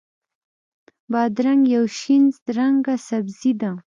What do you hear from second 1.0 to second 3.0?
بادرنګ یو شین رنګه